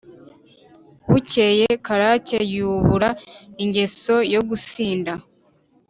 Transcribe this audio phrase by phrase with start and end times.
[1.09, 3.09] bukeye karake yubura
[3.63, 5.13] ingeso yo gusinda